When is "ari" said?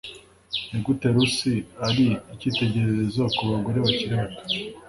1.87-2.05